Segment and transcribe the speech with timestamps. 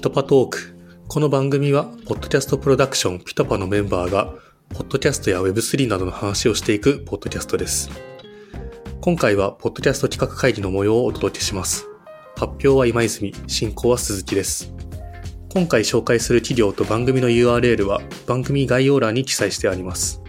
[0.00, 0.74] ピトパトーク。
[1.08, 4.32] この番組は、ポッドキャストプロダクションピトパのメンバーが、
[4.70, 7.90] ポッドキャストや Web3 などの話をしていくポッドキャストです。
[9.02, 11.86] 今回は、ポッドキャスト企画会議の模様をお届けします。
[12.38, 14.72] 発表は今泉、進行は鈴木です。
[15.52, 20.22] 今回紹介する企業と番組の URL は番組概要欄に記載してあります。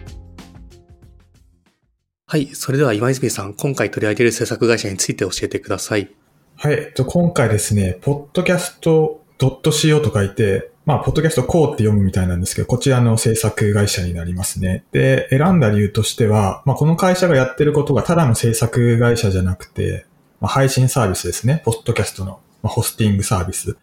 [2.26, 6.14] はい、それでは今泉さん、今回取り上げる制作会社について教えてください。
[6.56, 6.92] はい。
[6.94, 14.84] 今回ですね、ポッドキャスト .co と書いて、まあ、ポッドキャスト co って読むみたいなんですけど、こちらの制作会社になりますね。
[14.90, 20.06] で、選んだ理由としては、まあ、この会社がやってることがただの制作会社じゃなくて、
[20.40, 21.62] まあ、配信サービスですね。
[21.64, 23.76] ポッドキャストの、まあ、ホスティングサービス。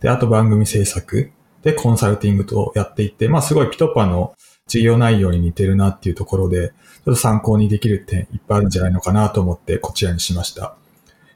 [0.00, 1.30] で、あと番組制作。
[1.62, 4.34] で、コンサルティングとやっていって、まあ、すごいピトパの
[4.66, 10.76] 事業内容に似てるなっていうところで、ちょっと参考にできる点いっぱいあるんじゃないのかなと思って、こちらにしました。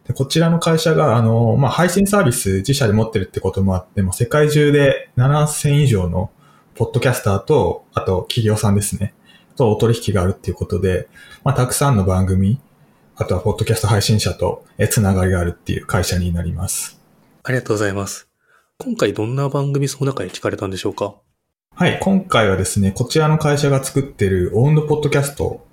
[0.07, 6.31] でこちらの会社が、あの、まあ、配信サービス自社で持ってるってこともあって、もう世界中で7000以上の
[6.75, 9.15] ポッドキャスターと、あと企業さんですね、
[9.57, 11.09] とお取引があるっていうことで、
[11.43, 12.61] まあ、たくさんの番組、
[13.17, 17.01] あとはポッドキャスト配信者とえつながりがあるっていう会社になります。
[17.43, 18.29] ありがとうございます。
[18.79, 21.15] 今回どんな番組その中に聞かれたんでしょうか？
[21.75, 25.67] はい、今回はですね、こちらの会社が作ってるオウンドポッドキャスト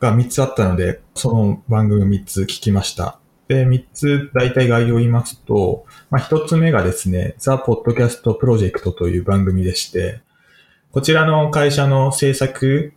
[0.00, 3.20] が3つあったので、その番組3つ聞きました。
[3.48, 10.20] で、3つ大体概要を言いますと、まあ、1つ目がですね、ザ・ポッドキャストプロジェクトという番組でして、
[10.92, 12.92] こちらの会社の制作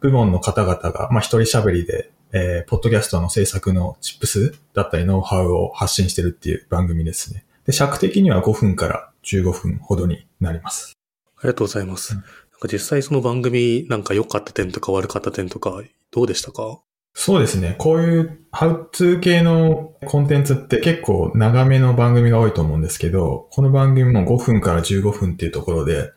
[0.00, 7.44] 部門の方々が、まあ、一人喋りで、えー、ポッドキャストの制作のチップスだったりノウハウを発信してるっていう番組ですね。
[7.64, 10.92] で、尺的には5分から15分ほどになります。
[11.38, 12.14] ありがとうございます。
[12.14, 12.24] うん
[12.54, 16.78] なんか実際その番組なんか良かった点とか悪かった点とかどうでしたか？
[17.14, 17.76] そうですね。
[17.78, 26.10] こういうハウツー系のコンテンツって結構長めの番組が多いと思うんですけど、この番組も5分から15分っていうところで、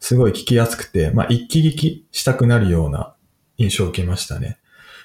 [0.00, 3.14] すごい聞きやすくて、まあ一気聞きしたくなるような
[3.56, 4.58] 印象を受けましたね。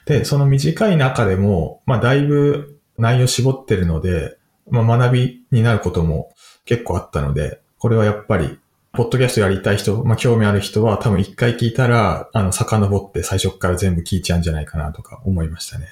[0.06, 4.38] で、その短い中でも、まあだいぶ内容絞ってるので、
[4.72, 6.34] まあ学びになることも
[6.66, 8.58] 結構あったので、これはやっぱり
[8.98, 15.86] ポッドキャストやりたい人、まあ、興味ある人は多分一回聞いたら、あの、遡って最初から全部聞いちゃうんじゃないかなとか思いましたね。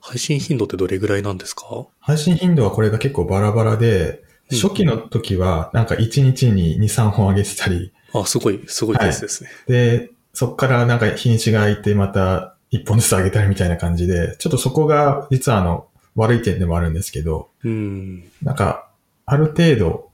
[0.00, 1.86] 配信頻度ってどれぐらいなんですか？
[2.00, 9.50] 配信頻度はこれが結構バラバラで、うん初期の時はなんか1日に2、3本上げてたり、あ、すごい、すごいペースですね。
[9.68, 15.86] で、そこからなんか日にちが空いてまた1本ずつ上げたりみたいな感じで、ちょっとそこが実はあの、
[16.16, 18.24] 悪い点でもあるんですけど、うん。
[18.42, 18.88] なんか、
[19.24, 20.09] ある程度、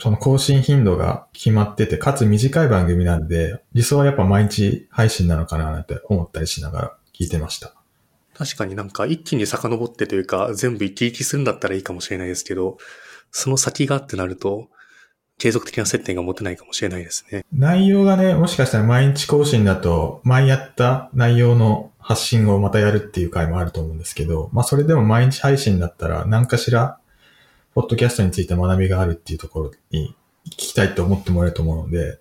[0.00, 7.74] その更新頻度が決まってて、かつ短い番組なんで、理想はやっぱ毎日配信なのかななんて思ったりしながら聞いてました。
[8.34, 12.78] 確かになんか一気に遡ってというか全部一気聞きするんだったらいいかもしれないですけど、
[13.30, 14.68] その先がってなると
[15.38, 17.44] 継続的な接点が持てないかもしれないですね。
[17.52, 26.98] 内容がね、もしかしたら毎日更新だと、前やった内容の発信をまたやるっていう回もあると思うんですけど、まあそれでも毎日配信だったら何かしら、
[27.78, 30.16] ポッドキャストについて学びがあるっていうところに
[30.46, 32.18] 聞きたいと思ってもらえると思うので、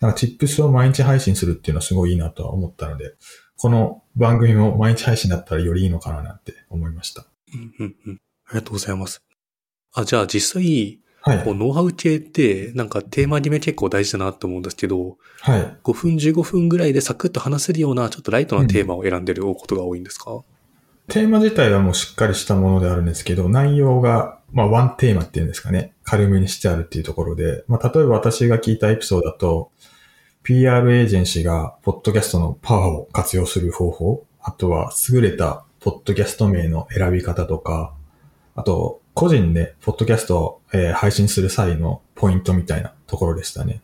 [0.00, 3.14] なんかチップスを毎日配信するっていうのはすごいいいなとは思ったので、
[3.56, 7.24] この番組も毎日配信だったらよりいいのかななんて思いました。
[7.54, 8.20] うんうんうん。
[8.48, 9.22] ありがとうございます。
[9.94, 11.52] あ、じゃあ実際、はいこ。
[11.52, 15.76] うノウハウ系ってなんかテーマ決め結構大事だなと思うんですけど、はい。
[15.84, 20.44] 5分15分ぐらいでサクッと話せるようなちょっとライトなテーマを選んでることが多いんですか、
[21.08, 29.70] テーマ自体はもうしっかりしたものであるんですけど、内容が、まあワンテーマっていうんですかね、軽めにしてあるっていうところで、まあ例えば私が聞いたエピソードだと、
[30.42, 37.92] PR エージェンシーがポッドキャストのパワーを活用する方法、あとは優れたポッドキャスト名の選び方とか、
[38.54, 43.82] あと、個人でポッドキャストを、え配信する際のポイントみたいなところでしたね。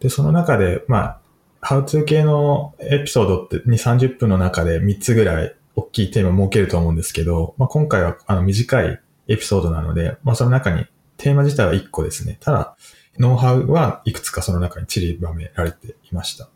[0.00, 1.20] で、その中で、まあ、
[1.60, 10.86] ハウツー系のエピソードって2、30分の中で3つぐらい大きいテーマ設けると思うんですけど、まあ、今回はあの短いエピソードなので、まあ、その中に
[11.16, 12.38] テーマ自体は1個ですね。
[12.40, 12.76] ただ、
[13.18, 16.48] ノウハウはいくつかその中に散りばめられていました。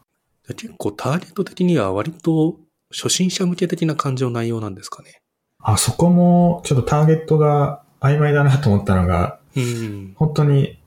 [0.54, 2.56] 結構ターゲット的には割と
[2.90, 5.22] 初心者向け的な感じの内容なんですかね。
[5.58, 10.12] あ、そこもちょっとターゲットが曖昧だなと思ったのが、うん。
[10.16, 10.80] 本当に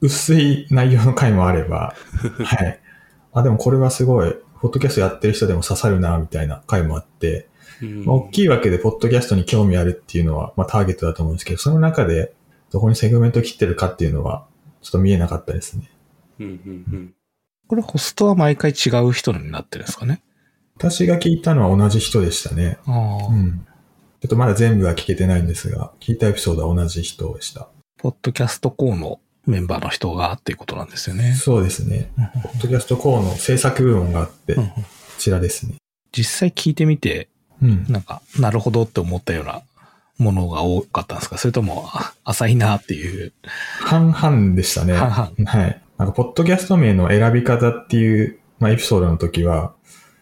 [0.00, 1.94] 薄い内容の回もあれば、
[2.44, 2.80] はい。
[3.32, 7.48] あ、でもこれはすごい、ポッドキャストやってる人でも刺さるな、みたいな回もあって、
[7.82, 12.34] うんまあ大きいわけで、ポッドキャストに興味あるっていうのは、まあ、ターゲットだと思うんですけど、その中で、
[12.70, 14.46] どこにセグメント切ってるかっていうのは、
[14.82, 15.90] ちょっと見えなかったですね。
[16.38, 17.14] うんうんうん
[17.68, 20.24] これホストは毎回違う人になってるんですかね？
[20.76, 22.78] 私が聞いたのは同じ人でしたね。
[22.84, 23.64] ああ、うん。
[24.20, 27.68] ちょっとまだ全部は聞けてないんですが、聞いたエピソードは同じ人でした。
[27.96, 31.34] ポッドキャストコーのメンバーの人がっていうことなんですよね。
[31.34, 32.10] そうですね。
[32.16, 34.84] ポッドキャストコアの制作部門があって、こうんうん
[35.18, 35.74] ちらですね。
[36.12, 37.28] 実際聞いてみて、
[37.62, 37.84] うん。
[37.88, 39.62] なんか、なるほどって思ったような
[40.18, 41.36] ものが多かったんですか？
[41.36, 43.32] それとも、あ浅いなっていう。
[43.80, 44.94] 半々でしたね。
[44.94, 45.82] 半々はい。
[45.98, 49.74] なんか、ポッドキャスト名の選び方っていう、まあ、エピソードの時は、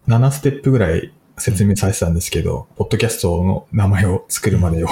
[0.07, 4.89] 7ステップぐらい説明されてたんですけど、ポッドキャストの名前を作るまでを。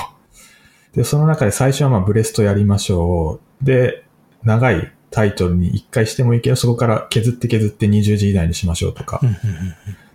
[0.94, 3.66] で、その中で最初はまあ、ブレストやりましょう。
[3.66, 4.06] で、
[4.44, 9.22] 長いタイトルに1回してもいいけど、そこから削って削って20字以内にしましょうとか。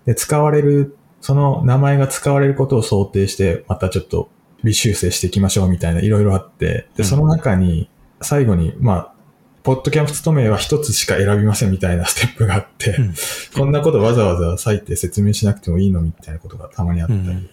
[0.06, 4.30] で、使われる、その名前が使われることを想定して、またちょっと
[4.64, 7.04] 微修正していきましょうみたいないろいろあって、で、うん。
[7.04, 7.88] その中に、
[8.20, 9.12] 最後に、まあ、
[9.62, 13.14] ポッドキャスト名は一つしか選びませんみたいな ステップがあって、うん。
[13.56, 17.48] こんなことわざわざ割いて説明しなくてもいいのみたいなことがたまにあったり、うん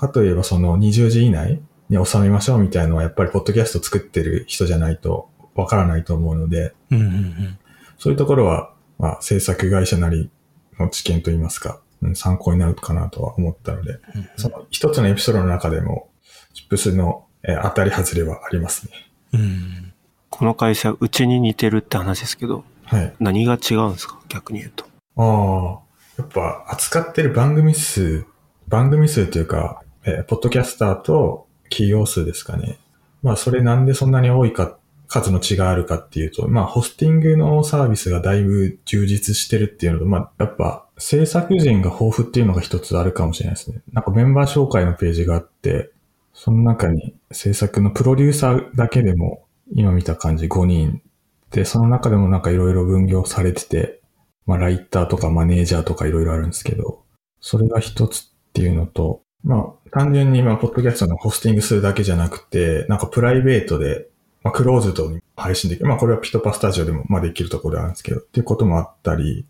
[0.00, 5.28] かといえばその20字以内に収めましょうみたいなのはやっぱりポッドキャスト作ってる人じゃないと
[5.60, 7.58] わからないと思うので、うんうんうん
[7.98, 10.30] そういうところは、まあ、制作会社なり
[10.78, 13.98] の知見といいますか、うん参考になるかなとは思ったので、
[14.36, 16.08] その一つのエピソードの中でも、
[16.54, 18.92] チップスの、えー当たり外れはありますね。
[19.34, 19.92] うん
[20.30, 23.14] この会社、うちに似てるって話ですけど、はい。
[23.20, 24.18] 何が違うんですか？
[24.28, 24.86] 逆に言うと。
[25.16, 28.24] ああ、やっぱ扱ってる番組数、
[28.68, 32.78] 番組数というか、えーポッドキャスターと企業数ですかね。
[33.22, 34.78] まあ、それなんでそんなに多いか、
[35.10, 43.82] 数の違いあるかっていうと、まあ、ホスティングのサービスがだいぶ充実してるっていうのと、まあ、やっぱ制作人が豊富っていうのが一つあるかもしれないですね。
[43.92, 45.90] なんかメンバー紹介のページがあって、
[46.32, 51.02] その中に制作のプロデューサーだけでも今見た感じ5人
[51.50, 54.00] で、その中でもなんかいろいろ分業されてて、
[54.46, 57.02] まあ、ライターとかマネージャーとかいろいろあるんですけど、
[57.40, 64.06] それが一つっていうのと、まあ、単純にまあ、ポッドキャストのホスティングするだけじゃなくて、なんかプライベートで、
[64.42, 65.86] まあ、クローズドに配信できる。
[65.86, 69.46] まあ、これはピトパスタジオでも、まあ、できるところであるんですけど、っていうこともあったり、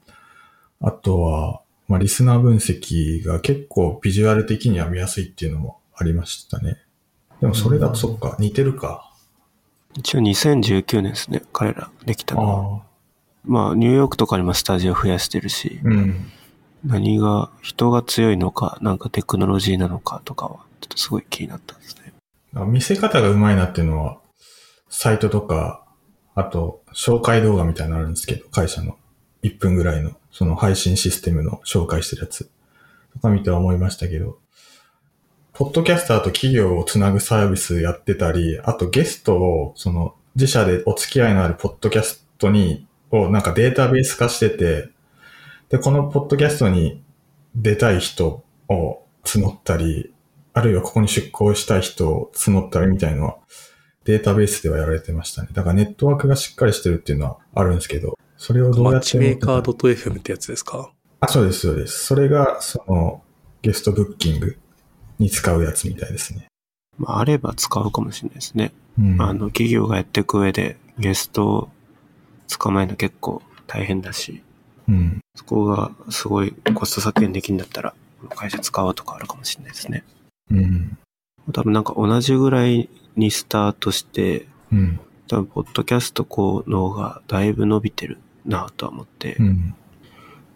[0.81, 6.79] あとは、まあ、リスナー分析が結構ビジュアル的には見やすいっていうのもありましたね。
[7.41, 9.13] でもそれだとそっか、似てるか。
[9.97, 12.83] 一応2019年ですね、彼らできたのは。
[13.45, 16.31] まあ、ニューヨークとかにもスタジオ増やしてるし、うん。
[16.85, 22.13] 何が、人が強いのか、なんかテクノロジーなのかとかは、ちょっとすごい気になったんですね。
[22.67, 24.20] 見せ方がうまいなっていうのは、
[24.91, 25.85] サイトとか、
[26.35, 28.97] あと、紹介動画みたいなのあるんですけど、会社の。
[29.43, 32.51] 1分ぐらいの、その配信システムの紹介してるやつ。
[33.15, 34.39] とか見ては思いましたけど、
[35.53, 44.91] ポッドキャスターと企業をつなぐサービスやってたり、あとゲストを、その、自社でお付き合いのあるポッドキャストに、をなんかデータベース化してて、
[45.69, 47.03] で、このポッドキャストに
[47.55, 50.13] 出たい人を募ったり、
[50.53, 53.37] あるいはここに出向したい人を募ったりみたいのは、
[54.05, 55.49] データベースではやられてましたね。
[55.52, 60.91] だからネットワークがしっかりしてるっていうのはあるんですけど、それをどうマやってッチメーカー .fm ってやつですか？
[61.20, 62.06] あ、そうです、そうです。
[62.06, 63.23] それが、その、
[63.61, 64.56] ゲストブッキング
[65.19, 66.47] に使うやつみたいですね。
[66.97, 68.73] まあ、あれば使うかもしれないですね。
[68.99, 69.20] うん。
[69.20, 71.69] あの、企業がやっていく上で、ゲストを
[72.49, 74.43] 捕まえるの結構大変だし、
[74.88, 75.20] うん。
[75.37, 80.05] そこがすごいコスト削減できるんだったら、この会社使うとかあるかもしれないですね。
[80.50, 80.99] うん。
[81.53, 85.01] 多分なんか同じぐらいにスタートして、うん。
[85.29, 89.75] 多分、ポッドキャストこうのがだいぶ伸びてるなとは思って、うん。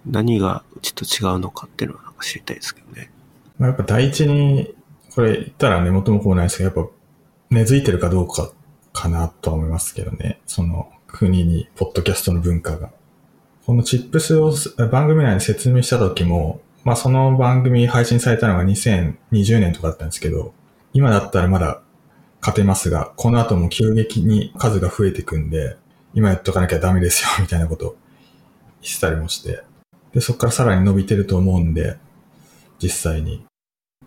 [0.06, 3.10] 何がうちと違うのかっていうのはなんか知りたいですけどね。
[3.58, 4.74] まあ、やっぱ第一に、
[5.14, 6.92] これ言ったら根元もこうないですけど、やっぱ
[7.50, 8.52] 根付いてるかどうか
[8.92, 10.40] かなとは思いますけどね。
[10.46, 12.90] その国に、ポッドキャストの文化が。
[13.66, 14.52] このチップスを
[14.90, 20.52] 番組内で説明した時も、まあその番組配信されたのが2020年とかだったんですけど、
[20.94, 21.82] 今だったらまだ
[22.40, 25.76] 勝てますが、この後も急激に数が増えていくんで、
[26.14, 27.96] 今やっとかなきゃダメですよ、みたいなことを
[28.80, 29.64] 言ってたりもして。
[30.12, 31.96] で、そこからさらに伸びてると思うんで、
[32.80, 33.44] 実際に。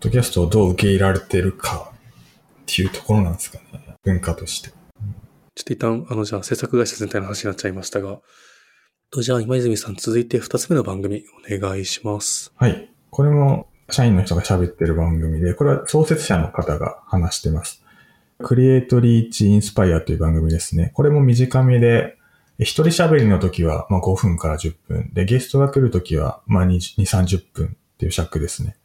[0.00, 3.96] ッドキャストをどう受け入れられてるかっていうところなんですかね。
[4.04, 4.70] 文化として。
[4.70, 8.20] ちょっと一旦、あの、じゃあ制作会社全体の話になっちゃいましたが、
[9.10, 12.52] とじゃあ今泉さん続いて二つ目の番組お願いします。
[12.56, 12.90] はい。
[13.10, 17.82] これも社員の人が喋ってる番組で、これは創設者の方が話してます。
[18.38, 20.92] クリエイトリーチインスパイアという番組ですね。
[20.94, 22.16] これも短めで、
[22.58, 25.10] 一人喋りの時はまあ5分から10分。
[25.12, 28.76] で、ゲストが来る時はまあ2、30分っていう尺ですね。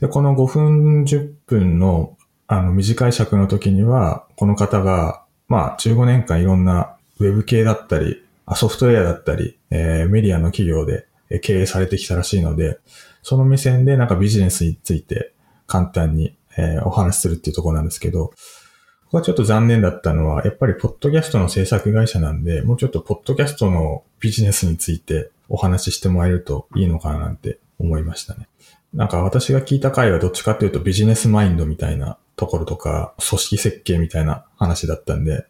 [0.00, 2.16] で、この5分10分の
[2.46, 8.22] あの短い尺の時には、この方がまあ15年間いろんなウェブ系だったり、
[8.54, 11.07] ソフトウェアだったり、えーメディアの企業で
[11.42, 12.78] 経営されてきたらしいので、
[13.22, 15.32] その目線でなんかビジネスについて
[15.66, 18.32] 簡単に、えお話しするっていうところなんですけど、こ
[19.12, 28.48] こはちょっと残念だったのは、やっぱりポッドキャストの制作会社なんで、もうちょっとポッドキャストのビジネスについてお話ししてもらえるといいのかななんて思いましたね。
[28.92, 35.46] なんか私が聞いた回はどっちかっていうとビジネスマインドみたいなところとか、組織設計みたいな話だったんで、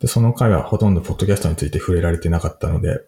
[0.00, 3.00] で、その回はほとんどポッドキャストについて触れられてなかったので、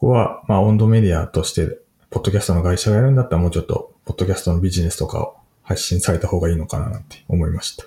[0.00, 1.78] ここは、まあ、温度メディアとして、
[2.10, 7.84] ポッドキャストの会社がやるんだったらもうちょっと、ポッドキャストのビジネスとかを発信された方がいいのかななんて思いました。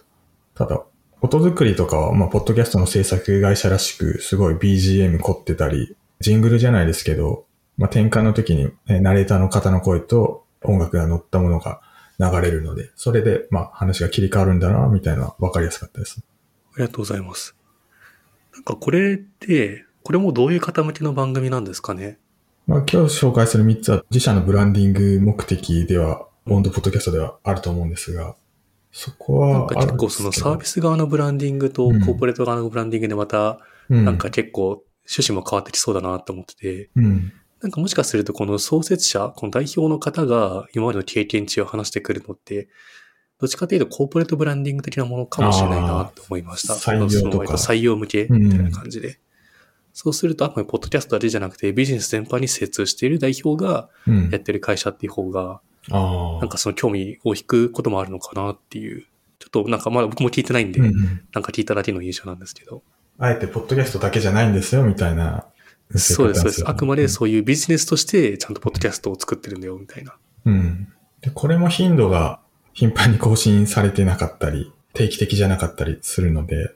[0.53, 0.83] ただ、
[1.21, 7.45] 音作りとかは、まあ、ポッドキャストの制作会社らしく、すごい BGM 凝ってたり、ジングルじゃないですけど、
[7.77, 11.81] まあ、転換の時に、えナレーターの方の声と音楽が乗ったものが
[12.19, 16.21] 流れるので、それで、まあ、話が切り替わるんだな、みたいなのは分かりやすかったです。
[16.73, 17.55] ありがとうございます。
[18.53, 22.17] なんかこれって、これもどういう方向けの番組なんですかね？
[22.67, 28.35] まあ、今日紹介する3つは自社のブランディング目的では、ボンドポッドキャストではあると思うんですが、
[28.91, 29.59] そこは。
[29.59, 42.69] なんか結構そのサービス側のブランディングとコーポレート側のブランディングでまた、なんか結構趣旨も変わってきそうだなと思ってて、うん、なんかもしかするとこの創設者、この代表の方が今までの経験値を話してくるのって、
[43.39, 46.75] どっちかというとコーポレートブランディング的なものかもしれないなと思いました。
[46.75, 47.53] 採用とか。
[47.53, 49.07] 採用向けみたいな感じで。
[49.07, 49.15] うん、
[49.93, 53.89] そうすると、あくまでポッドキャストだけじゃなくて、ビジネス全般に精通している代表が
[54.31, 59.05] やってる会社っていう方が、うん、なんかその興味を引くこともあるのかなっていう。
[59.39, 62.83] ちょっとなんかまだ僕も聞いてないんで、うんうん、なんか聞いただけの印象なんですけど。
[63.17, 65.45] あえてポッドキャストだけじゃないんですよ、みたいな、
[65.95, 66.69] そうです、そうです。
[66.69, 70.15] あくまでそういうビジネスとしてちゃんとポッドキャストを作ってるんだよ、みたいな。
[70.45, 70.87] うん。
[71.21, 72.39] で、これも頻度が
[72.73, 76.73] 頻繁に更新されてなかったり、定期的じゃなかったりするので、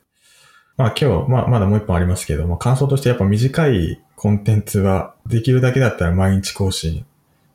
[0.77, 7.05] まあ今日、まあまだもう一本ありますけども、感想としてやっぱ短いコンテンツはできるだけだったら毎日更新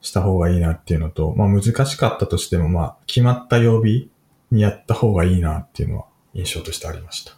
[0.00, 4.10] した方がいいなっていうのと、まあ難しかったとしてもまあ決まった曜日
[4.50, 7.32] にやった方がいいなっていうのは印象としてありました。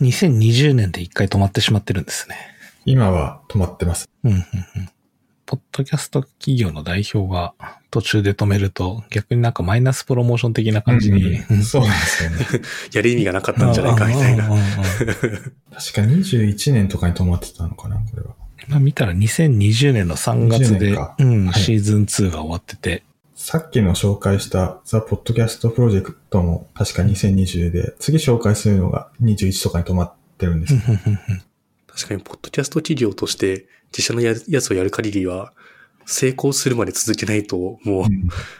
[0.00, 2.36] 2020年で一回止まってしまってるんですね。
[2.84, 4.08] 今は止まってます。
[4.24, 4.44] うんうんうん。
[5.48, 7.54] ポッドキャスト企業の代表が
[7.90, 11.24] 途中で止めると、逆になんかマイナスプロモーション的な感じに。
[11.24, 12.36] うんうん、 そうなんですよね。
[12.92, 14.46] やる意味がなかったんじゃないかみたいな。
[14.46, 14.58] 確か
[16.02, 18.34] 21年とかに止まってたのかな、これは。
[18.68, 23.02] まあ見たら2020年の3月で、うん、はい、シーズン2が終わってて。
[23.34, 30.74] さっきの紹介したザ・ポッドキャストプロジェクトも確か2020で、次紹介するのが21とかに止まってるんです
[31.86, 35.52] 確かに、ポッドキャスト企業として自社のやつをやる限りは、
[36.06, 38.04] 成功するまで続けないと、もう、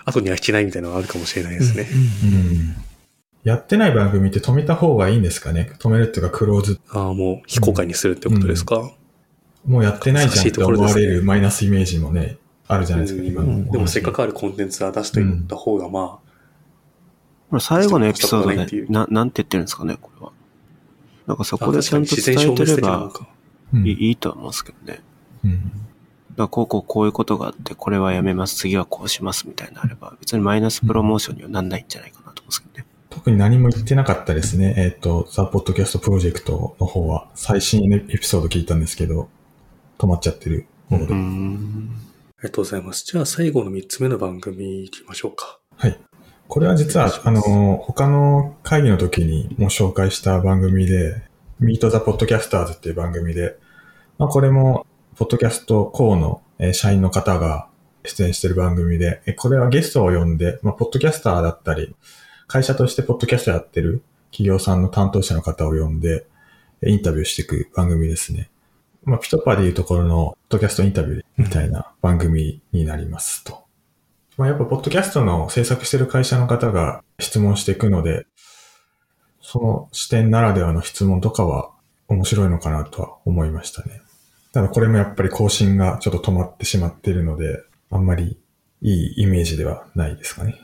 [0.04, 1.88] 後には引けないみたいなのがあるかもしれないですね。
[2.24, 2.76] うん、
[3.42, 5.72] やってない番組って止めた方がいいんですかね？
[5.78, 6.78] 止めるっていうか、クローズ。
[6.90, 8.82] ああ、もう非公開にするってことですか、うん。
[8.84, 8.86] う
[9.68, 13.70] ん、もうやってないじゃんって思われるマイナスイメージもね、あるじゃないですか、今の。
[13.70, 16.20] でもせっかくあるコンテンツは出していった方が、ま
[17.52, 20.32] あ、最後のエピソードで、な、なんて言ってるんですかね、これは。
[21.26, 23.10] なんかそこでちゃんと伝えてれば
[23.74, 25.00] いいと思うんですけどね。
[25.44, 25.72] うん。
[26.36, 32.86] だこうこうこういうことがあって、これはやめます、次はこうしますみたいなあれば、別にマイナスプロモーションにはなんないんじゃないかなと思うんですけどね。
[33.10, 34.74] 特に何も言ってなかったですね。
[34.76, 39.28] えっ、ー、と、ザ・ポッドキャストプロジェクトの方は、最新エピソード聞いたんですけど、
[39.98, 41.14] 止まっちゃってるもので。
[41.14, 43.04] ありがとうございます。
[43.04, 45.58] じゃあ最後の3つ目の番組行きましょうか。
[45.76, 45.98] はい。
[46.46, 47.42] これは実は、あの、
[47.78, 51.22] 他の会議の時にも紹介した番組で、
[51.60, 53.56] Meet the Podcasters っていう番組で、
[54.18, 54.86] まあこれも
[55.18, 57.68] ポッドキャストコーの社員の方が
[58.04, 61.96] 出演している番組で、これはゲストを呼んで、まあ、ポッドキャスターだったり、
[62.46, 66.28] 会社としてポッドキャストやってる企業さんの担当者の方を呼んで、
[66.86, 68.48] インタビューしていく番組ですね。
[69.02, 73.64] まあ、ピトパでいうところのポッドキャストインタビューみたいな番組になりますと。
[74.36, 78.28] まあ、やっぱポッドキャストの制作してる会社の方が質問していくので、
[79.40, 81.72] その視点ならではの質問とかは
[82.06, 84.02] 面白いのかなとは思いましたね。
[84.52, 88.38] ただこれもやっぱり更新がちょっと止まってしまっているので、あんまり
[88.82, 90.60] いいイメージではないですかね。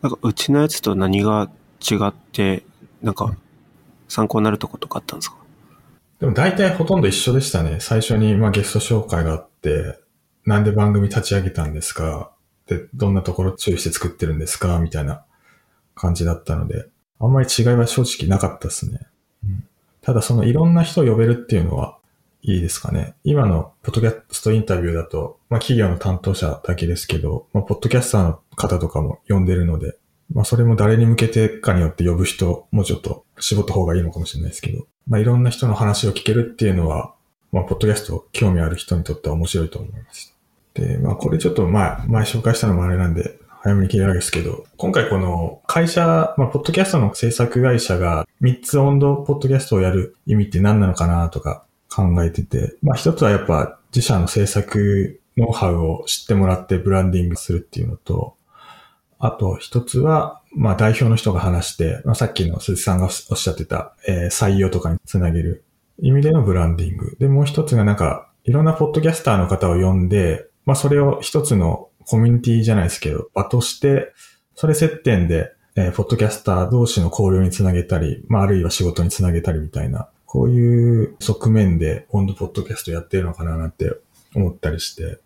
[0.00, 2.64] なんかうちのやつと何が違って、
[3.02, 3.34] なんか
[4.08, 5.36] 参考になるとことかあったんですか、
[6.20, 7.78] でも大体ほとんど一緒でしたね。
[7.80, 9.98] 最初にまあゲスト紹介があって、
[10.44, 12.32] なんで番組立ち上げたんですか？
[12.66, 14.78] で、どんなところ注意して作ってるんですか？
[14.78, 15.24] みたいな
[15.94, 16.86] 感じだったので、
[17.18, 19.00] あんまり違いは正直なかったですね。
[19.44, 19.64] うん、
[20.00, 21.98] ただそのいろんな人を呼べるっていうのは
[22.44, 23.14] いいですかね。
[23.22, 29.96] 今のポッドキャストインタビューだと、まあ企業の担当者だけですけど、まあポッドキャスターの方とかも呼んでるので、
[30.34, 37.14] まあそれも誰に向けてかによって呼ぶ人、もうちょっと絞った方がいいのかもしれないですけど、まあいろんな人の話を聞けるっていうのは、
[37.52, 40.36] まあポッドキャスト興味ある人にとっては面白いと思います。
[40.74, 58.36] で、まあこれちょっと前、前紹介したのもあれなんで、早めに切れるんですけど、今回この会社、まあ、ポッドキャストの制作会社が3つ温度ポッドキャストをやる意味って何なのかなとか考えてて、まあ一つはやっぱ自社の制作ノウハウを知ってもらってブランディングするっていうのと、
[59.18, 65.64] あと一つは、まあ代表の人が話して、まあ、さっきの鈴木さんがおっしゃってた、えー、採用とかにつなげる
[65.98, 67.16] 意味でのブランディング。
[67.18, 74.12] で、もう一つがなんか、いろんなポッドキャスターの方を呼んで、まあそれを一つのコミュニティじゃないですけど、場として、
[74.54, 83.98] それ接点で、えー、ポッドキャスター同士の交流につなげたり、まああるいは仕事につなげたりみたいな、こういう側面で温度ポッドキャストやってるのかななんて
[84.34, 85.18] 思ったりして。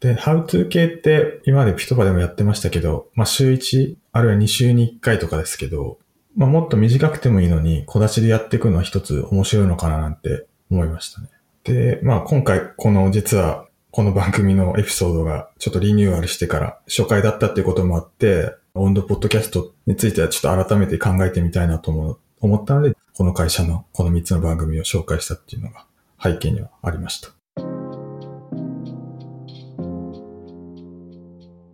[0.00, 5.98] で、How to 系って今までピトパでもやってましたけど、まあ週1、あるいは2週に1回とかですけど、
[6.34, 11.28] まあもっと短くてもいいのに、小出しでやっていくのは一つ面白いのかななんて思いましたね。
[11.64, 25.86] で、まあ今回この実はこの番組のエピソードがちょっとリニューアルしてから初回だったっていうこともあって、温度ポッドキャストについてはちょっと改めて考えてみたいなと思ったので、この会社のこの3つの番組を紹介したっていうのが
[26.20, 27.28] 背景にはありました。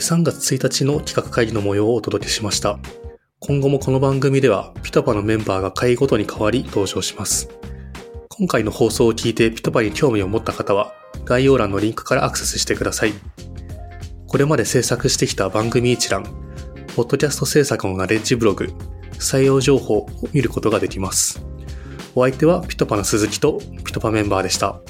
[0.01, 2.79] 3月1日の企画会議の模様をお届けしました。
[3.39, 7.49] 今後もこの番組では PitPa のメンバーが回ごとに変わり登場します。
[8.29, 10.93] 今回の放送を聞いて PitPa に興味を持った方は
[11.25, 13.15] 概要欄のリンクからアクセスしてください。
[14.27, 16.25] これまで制作してきた番組一覧、
[16.95, 18.69] ポッドキャスト制作のナレッジブログ、
[19.21, 21.45] 採用情報を見ることができます。
[22.15, 24.81] お相手は PitPa の鈴木と PitPa メンバーでした。